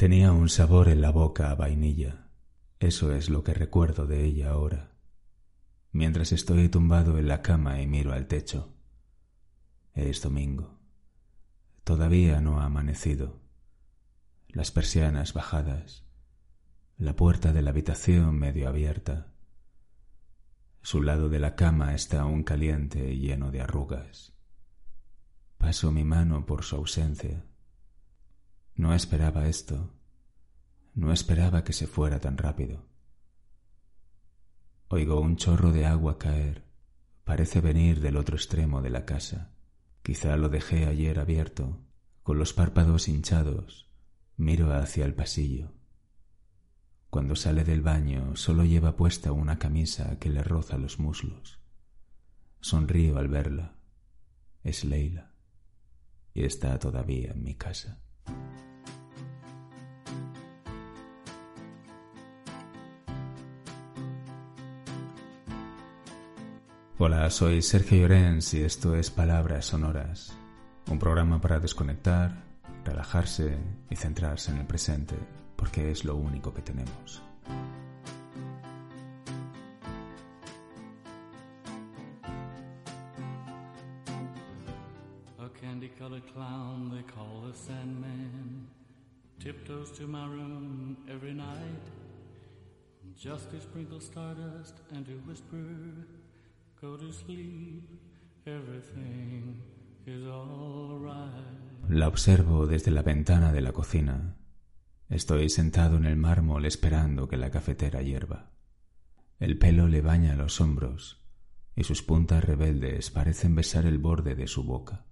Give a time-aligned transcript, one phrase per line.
[0.00, 2.30] Tenía un sabor en la boca a vainilla.
[2.78, 4.92] Eso es lo que recuerdo de ella ahora,
[5.92, 8.72] mientras estoy tumbado en la cama y miro al techo.
[9.92, 10.80] Es domingo.
[11.84, 13.42] Todavía no ha amanecido.
[14.48, 16.06] Las persianas bajadas,
[16.96, 19.34] la puerta de la habitación medio abierta.
[20.80, 24.32] Su lado de la cama está aún caliente y lleno de arrugas.
[25.58, 27.49] Paso mi mano por su ausencia.
[28.80, 29.92] No esperaba esto.
[30.94, 32.86] No esperaba que se fuera tan rápido.
[34.88, 36.64] Oigo un chorro de agua caer.
[37.24, 39.50] Parece venir del otro extremo de la casa.
[40.02, 41.78] Quizá lo dejé ayer abierto.
[42.22, 43.90] Con los párpados hinchados,
[44.38, 45.74] miro hacia el pasillo.
[47.10, 51.60] Cuando sale del baño solo lleva puesta una camisa que le roza los muslos.
[52.60, 53.76] Sonrío al verla.
[54.64, 55.34] Es Leila.
[56.32, 58.00] Y está todavía en mi casa.
[67.02, 70.36] Hola, soy Sergio Llorens y esto es Palabras Sonoras,
[70.90, 72.44] un programa para desconectar,
[72.84, 73.56] relajarse
[73.88, 75.16] y centrarse en el presente,
[75.56, 77.22] porque es lo único que tenemos.
[85.38, 88.68] A candy-colored clown they call the Sandman
[89.38, 91.80] tiptoes to my room every night
[93.16, 95.56] just to sprinkle stardust and to whisper
[101.90, 104.38] La observo desde la ventana de la cocina.
[105.10, 108.52] Estoy sentado en el mármol esperando que la cafetera hierva.
[109.38, 111.22] El pelo le baña los hombros
[111.76, 115.04] y sus puntas rebeldes parecen besar el borde de su boca.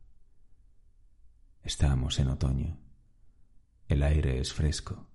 [1.63, 2.79] Estamos en otoño.
[3.89, 5.11] El aire es fresco.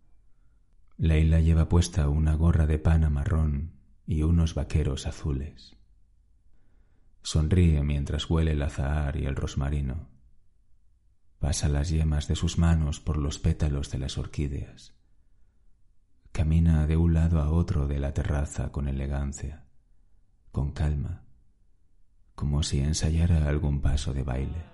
[0.98, 3.72] Leila lleva puesta una gorra de pana marrón
[4.06, 5.78] y unos vaqueros azules.
[7.24, 10.10] Sonríe mientras huele el azahar y el rosmarino.
[11.40, 14.94] Pasa las yemas de sus manos por los pétalos de las orquídeas.
[16.34, 19.66] Camina de un lado a otro de la terraza con elegancia,
[20.52, 21.24] con calma,
[22.36, 24.73] como si ensayara algún paso de baile.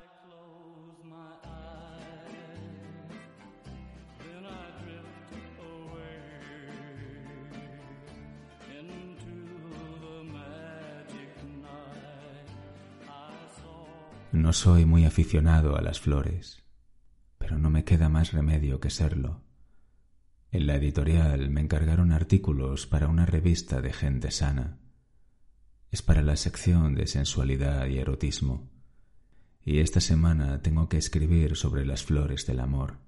[14.32, 16.64] No soy muy aficionado a las flores,
[17.40, 19.42] pero no me queda más remedio que serlo.
[20.52, 24.78] En la editorial me encargaron artículos para una revista de gente sana.
[25.90, 28.70] Es para la sección de sensualidad y erotismo.
[29.66, 33.00] Y esta semana tengo que escribir sobre las flores del amor.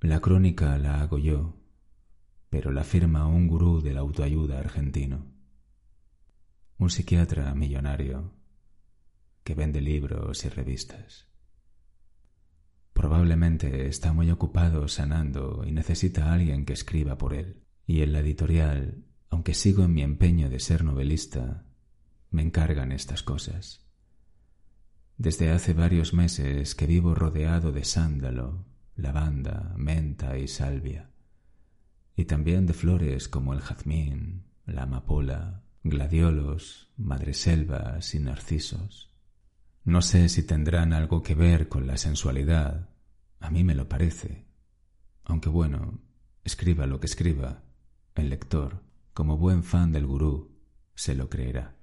[0.00, 1.56] La crónica la hago yo,
[2.48, 5.26] pero la firma un gurú de la autoayuda argentino.
[6.78, 8.43] Un psiquiatra millonario
[9.44, 11.28] que vende libros y revistas.
[12.94, 17.62] Probablemente está muy ocupado sanando y necesita a alguien que escriba por él.
[17.86, 21.66] Y en la editorial, aunque sigo en mi empeño de ser novelista,
[22.30, 23.84] me encargan estas cosas.
[25.18, 28.64] Desde hace varios meses que vivo rodeado de sándalo,
[28.96, 31.10] lavanda, menta y salvia,
[32.16, 39.13] y también de flores como el jazmín, la amapola, gladiolos, madreselvas y narcisos.
[39.84, 42.88] No sé si tendrán algo que ver con la sensualidad.
[43.38, 44.46] A mí me lo parece.
[45.24, 46.00] Aunque bueno,
[46.42, 47.62] escriba lo que escriba,
[48.14, 50.56] el lector, como buen fan del gurú,
[50.94, 51.76] se lo creerá.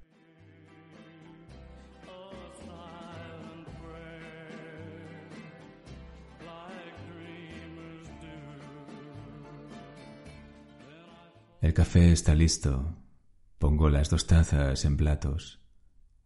[11.61, 12.95] El café está listo.
[13.59, 15.60] Pongo las dos tazas en platos.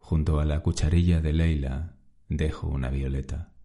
[0.06, 1.96] Junto a la cucharilla de Leila
[2.30, 3.56] dejo una violeta.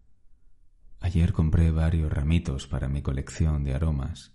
[0.99, 4.33] Ayer compré varios ramitos para mi colección de aromas.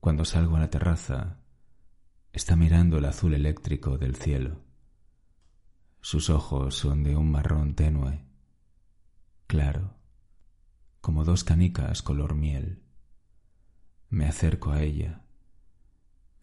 [0.00, 1.40] Cuando salgo a la terraza,
[2.32, 4.64] está mirando el azul eléctrico del cielo.
[6.00, 8.24] Sus ojos son de un marrón tenue,
[9.46, 9.98] claro,
[11.02, 12.82] como dos canicas color miel.
[14.08, 15.26] Me acerco a ella.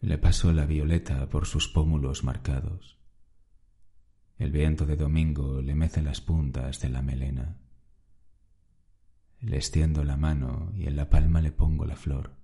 [0.00, 3.01] Le paso la violeta por sus pómulos marcados.
[4.42, 7.58] El viento de domingo le mece las puntas de la melena.
[9.38, 12.34] Le extiendo la mano y en la palma le pongo la flor.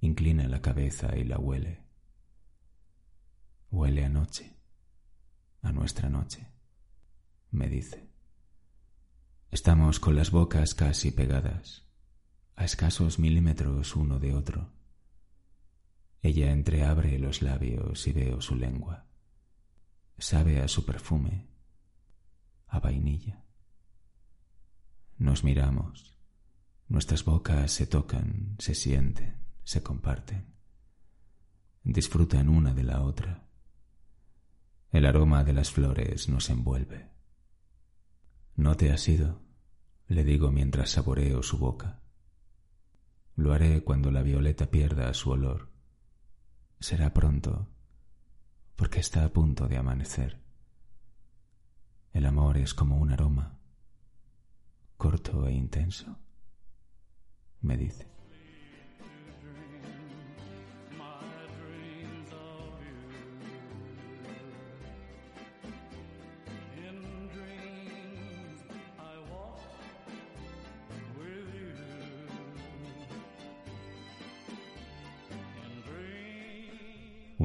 [0.00, 1.84] Inclina la cabeza y la huele.
[3.70, 4.56] Huele a noche,
[5.62, 6.48] a nuestra noche,
[7.52, 8.10] me dice.
[9.52, 11.86] Estamos con las bocas casi pegadas.
[12.56, 14.72] a escasos milímetros uno de otro.
[16.22, 19.06] Ella entreabre los labios y veo su lengua.
[20.18, 21.46] Sabe a su perfume,
[22.68, 23.44] a vainilla.
[25.18, 26.18] Nos miramos,
[26.88, 30.54] nuestras bocas se tocan, se sienten, se comparten,
[31.84, 33.46] disfrutan una de la otra.
[34.90, 37.10] El aroma de las flores nos envuelve.
[38.54, 39.42] No te has ido,
[40.08, 42.00] le digo mientras saboreo su boca.
[43.34, 45.70] Lo haré cuando la violeta pierda su olor.
[46.80, 47.68] Será pronto,
[48.76, 50.38] porque está a punto de amanecer.
[52.12, 53.58] El amor es como un aroma,
[54.96, 56.18] corto e intenso,
[57.62, 58.15] me dice.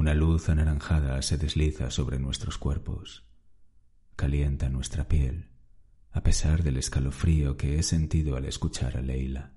[0.01, 3.23] Una luz anaranjada se desliza sobre nuestros cuerpos,
[4.15, 5.51] calienta nuestra piel,
[6.09, 9.53] a pesar del escalofrío que he sentido al escuchar a Leila.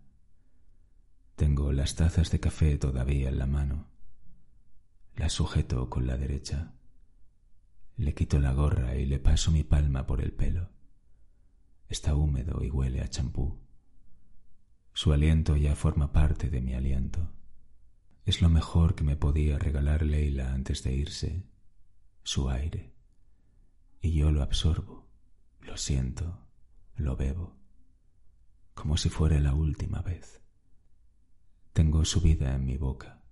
[1.34, 3.86] Tengo las tazas de café todavía en la mano.
[5.16, 6.74] Las sujeto con la derecha.
[7.96, 10.68] Le quito la gorra y le paso mi palma por el pelo.
[11.88, 13.62] Está húmedo y huele a champú.
[14.92, 17.30] Su aliento ya forma parte de mi aliento.
[18.24, 21.44] Es lo mejor que me podía regalar Leila antes de irse,
[22.22, 22.94] su aire.
[24.00, 25.06] Y yo lo absorbo,
[25.60, 26.46] lo siento,
[26.96, 27.54] lo bebo,
[28.72, 30.40] como si fuera la última vez.
[31.74, 33.22] Tengo su vida en mi boca,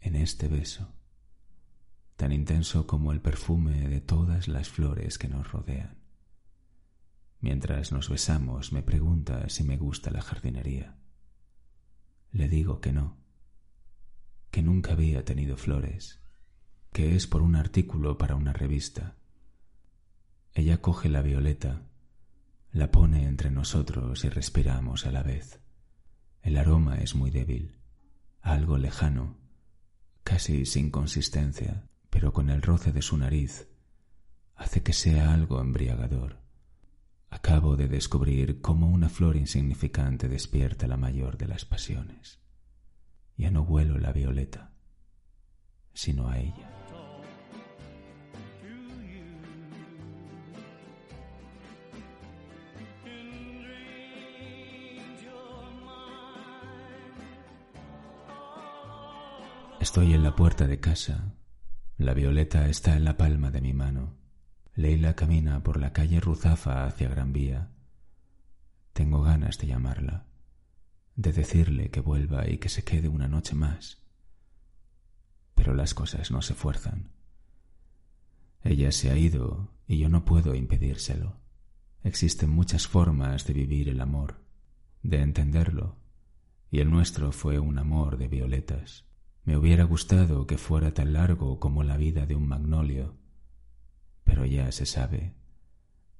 [0.00, 0.92] en este beso,
[2.16, 5.96] tan intenso como el perfume de todas las flores que nos rodean.
[7.40, 10.98] Mientras nos besamos me pregunta si me gusta la jardinería.
[12.30, 13.21] Le digo que no
[14.52, 16.20] que nunca había tenido flores,
[16.92, 19.16] que es por un artículo para una revista.
[20.52, 21.88] Ella coge la violeta,
[22.70, 25.58] la pone entre nosotros y respiramos a la vez.
[26.42, 27.78] El aroma es muy débil,
[28.42, 29.38] algo lejano,
[30.22, 33.68] casi sin consistencia, pero con el roce de su nariz
[34.54, 36.42] hace que sea algo embriagador.
[37.30, 42.41] Acabo de descubrir cómo una flor insignificante despierta la mayor de las pasiones.
[43.36, 44.72] Ya no huelo la violeta,
[45.94, 46.68] sino a ella.
[59.80, 61.34] Estoy en la puerta de casa.
[61.98, 64.14] La violeta está en la palma de mi mano.
[64.74, 67.70] Leila camina por la calle Ruzafa hacia Gran Vía.
[68.92, 70.31] Tengo ganas de llamarla
[71.16, 73.98] de decirle que vuelva y que se quede una noche más.
[75.54, 77.10] Pero las cosas no se fuerzan.
[78.62, 81.40] Ella se ha ido y yo no puedo impedírselo.
[82.04, 84.44] Existen muchas formas de vivir el amor,
[85.02, 85.98] de entenderlo,
[86.70, 89.04] y el nuestro fue un amor de violetas.
[89.44, 93.16] Me hubiera gustado que fuera tan largo como la vida de un magnolio,
[94.24, 95.34] pero ya se sabe,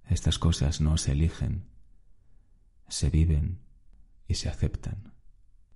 [0.08, 1.68] estas cosas no se eligen,
[2.88, 3.62] se viven
[4.32, 5.12] y se aceptan.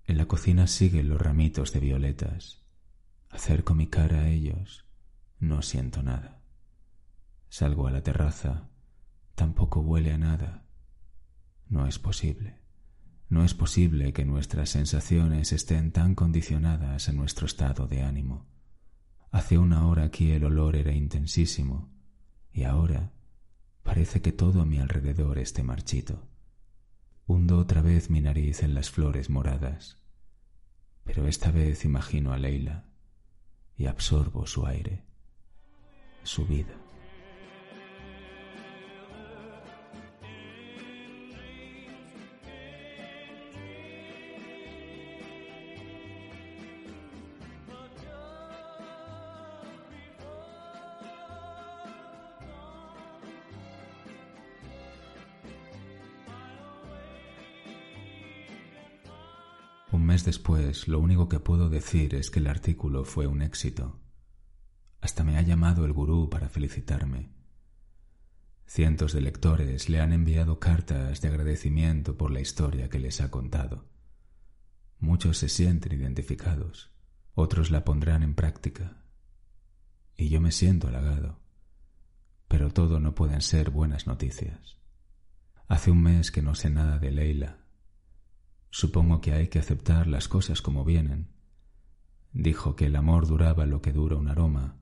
[0.05, 2.65] En la cocina siguen los ramitos de violetas.
[3.29, 4.87] Acerco mi cara a ellos.
[5.39, 6.43] No siento nada.
[7.49, 8.71] Salgo a la terraza.
[9.35, 10.67] Tampoco huele a nada.
[11.69, 12.63] No es posible.
[13.29, 18.47] No es posible que nuestras sensaciones estén tan condicionadas a nuestro estado de ánimo.
[19.31, 21.93] Hace una hora aquí el olor era intensísimo
[22.53, 23.13] y ahora
[23.83, 26.27] parece que todo a mi alrededor esté marchito.
[27.29, 30.01] Hundo otra vez mi nariz en las flores moradas,
[31.03, 32.85] pero esta vez imagino a Leila
[33.77, 35.05] y absorbo su aire,
[36.23, 36.86] su vida.
[60.07, 63.99] Mes después, lo único que puedo decir es que el artículo fue un éxito.
[65.01, 67.33] Hasta me ha llamado el gurú para felicitarme.
[68.67, 73.33] Cientos de lectores le han enviado cartas de agradecimiento por la historia que les ha
[73.33, 73.89] contado.
[75.01, 76.93] Muchos se sienten identificados,
[77.35, 79.03] otros la pondrán en práctica.
[80.17, 81.41] Y yo me siento halagado.
[82.47, 84.79] Pero todo no pueden ser buenas noticias.
[85.67, 87.66] Hace un mes que no sé nada de Leila
[88.71, 91.29] Supongo que hay que aceptar las cosas como vienen.
[92.33, 94.77] Dijo que el amor duraba lo que dura un aroma,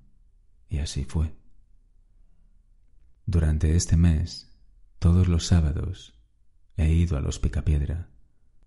[0.69, 1.35] y así fue.
[3.27, 4.51] Durante este mes,
[4.99, 6.19] todos los sábados,
[6.77, 8.11] he ido a los Picapiedra,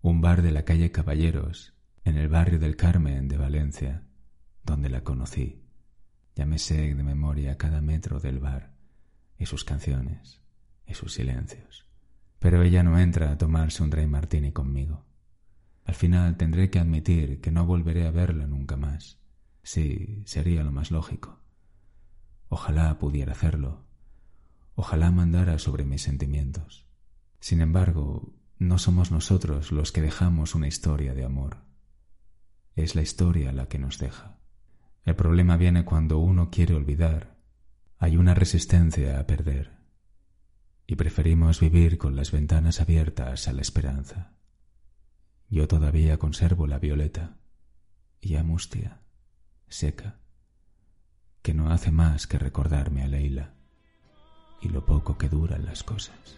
[0.02, 1.74] un bar de la calle Caballeros,
[2.06, 4.08] en el barrio del Carmen de Valencia,
[4.64, 5.64] donde la conocí.
[6.36, 8.72] Ya me sé de memoria cada metro del bar
[9.38, 10.42] y sus canciones
[10.86, 11.86] y sus silencios.
[12.40, 15.07] Pero ella no entra a tomarse un dry martini conmigo.
[15.88, 19.20] Al final tendré que admitir que no volveré a verla nunca más.
[19.64, 21.40] Sí, sería lo más lógico.
[22.50, 23.86] Ojalá pudiera hacerlo.
[24.76, 26.86] Ojalá mandara sobre mis sentimientos.
[27.40, 31.64] Sin embargo, no somos nosotros los que dejamos una historia de amor.
[32.76, 34.40] Es la historia la que nos deja.
[35.06, 37.38] El problema viene cuando uno quiere olvidar.
[37.98, 39.78] Hay una resistencia a perder
[40.86, 44.37] y preferimos vivir con las ventanas abiertas a la esperanza.
[45.50, 47.38] Yo todavía conservo la violeta,
[48.22, 49.02] ya mustia,
[49.70, 50.20] seca,
[51.42, 53.54] que no hace más que recordarme a Leila
[54.62, 56.38] y lo poco que duran las cosas.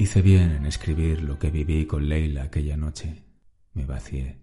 [0.00, 3.24] Hice bien en escribir lo que viví con Leila aquella noche.
[3.72, 4.40] Me vacié.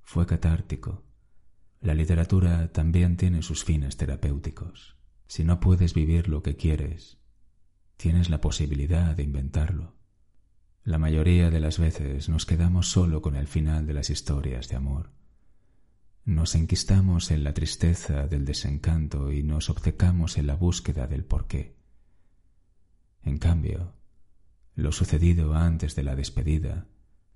[0.00, 1.04] Fue catártico.
[1.82, 4.96] La literatura también tiene sus fines terapéuticos.
[5.26, 7.18] Si no puedes vivir lo que quieres,
[7.98, 9.96] tienes la posibilidad de inventarlo.
[10.82, 14.76] La mayoría de las veces nos quedamos solo con el final de las historias de
[14.76, 15.12] amor.
[16.24, 21.76] Nos enquistamos en la tristeza del desencanto y nos obcecamos en la búsqueda del porqué.
[23.22, 23.92] En cambio,
[24.76, 26.86] lo sucedido antes de la despedida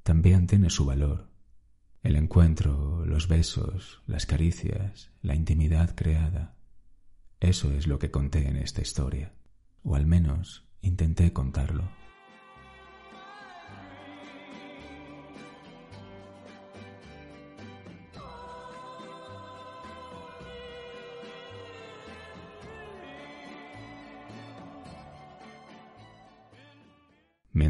[0.02, 1.30] también tiene su valor.
[2.02, 6.54] El encuentro, los besos, las caricias, la intimidad creada.
[7.40, 9.32] Eso es lo que conté en esta historia,
[9.82, 11.99] o al menos intenté contarlo.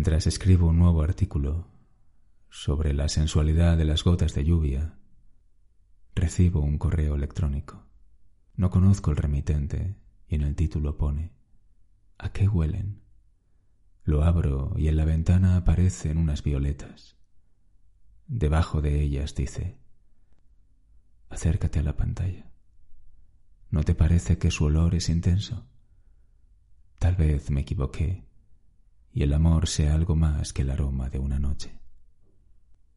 [0.00, 1.68] Mientras escribo un nuevo artículo
[2.48, 4.98] sobre la sensualidad de las gotas de lluvia,
[6.14, 7.84] recibo un correo electrónico.
[8.56, 11.34] No conozco el remitente y en el título pone
[12.16, 13.02] ¿A qué huelen?
[14.02, 17.18] Lo abro y en la ventana aparecen unas violetas.
[18.26, 19.82] Debajo de ellas dice
[21.28, 22.50] Acércate a la pantalla.
[23.68, 25.68] ¿No te parece que su olor es intenso?
[26.98, 28.29] Tal vez me equivoqué
[29.12, 31.78] y el amor sea algo más que el aroma de una noche.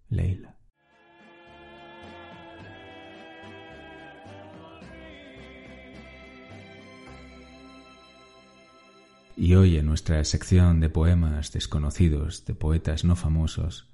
[0.10, 0.56] Leila.
[9.36, 13.90] Y hoy en nuestra sección de poemas desconocidos de poetas no famosos,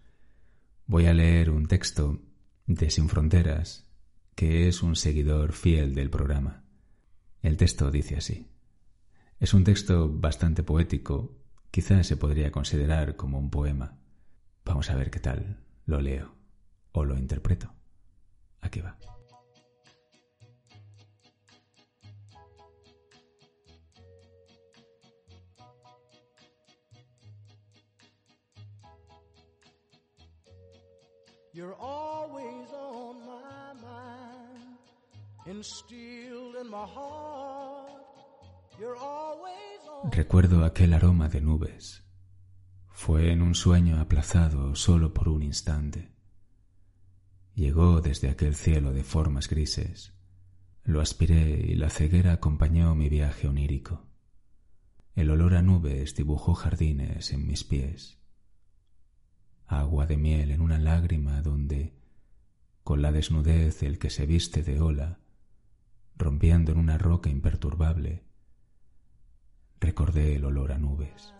[0.85, 2.19] voy a leer un texto
[2.67, 3.89] de Sin Fronteras,
[4.35, 6.63] que es un seguidor fiel del programa.
[7.41, 8.47] El texto dice así.
[9.39, 11.39] Es un texto bastante poético
[11.71, 13.97] Quizás se podría considerar como un poema.
[14.65, 16.35] Vamos a ver qué tal lo leo
[16.91, 17.73] o lo interpreto.
[18.61, 18.97] Aquí va.
[31.51, 34.77] You're always on my mind,
[35.45, 37.91] instilled in my heart.
[38.79, 39.68] You're always
[40.05, 42.05] Recuerdo aquel aroma de nubes.
[42.87, 46.13] Fue en un sueño aplazado solo por un instante.
[47.53, 50.13] Llegó desde aquel cielo de formas grises.
[50.85, 54.07] Lo aspiré y la ceguera acompañó mi viaje onírico.
[55.15, 58.19] El olor a nubes dibujó jardines en mis pies.
[59.67, 61.93] Agua de miel en una lágrima donde,
[62.85, 65.19] con la desnudez el que se viste de ola,
[66.15, 68.28] rompiendo en una roca imperturbable,
[69.79, 71.33] recordé el olor a nubes.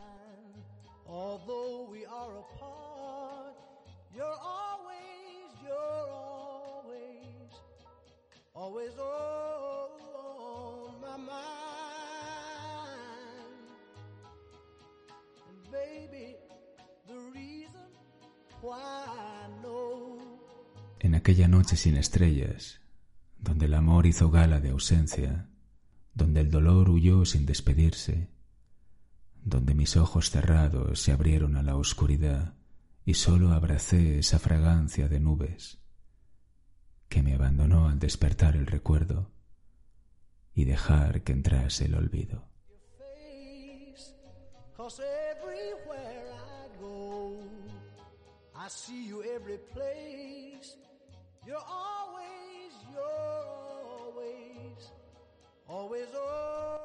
[21.00, 22.82] En aquella noche sin estrellas,
[23.40, 25.48] donde el amor hizo gala de ausencia,
[26.20, 28.28] donde el dolor huyó sin despedirse,
[29.42, 32.56] donde mis ojos cerrados se abrieron a la oscuridad
[33.06, 35.80] y sólo abracé esa fragancia de nubes
[37.08, 39.32] que me abandonó al despertar el recuerdo
[40.54, 42.50] y dejar que entrase el olvido.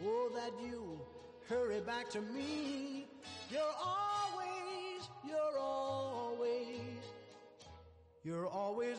[0.06, 1.00] Oh, that you
[1.48, 3.08] hurry back to me.
[3.50, 7.02] You're always, you're always,
[8.22, 8.98] you're always.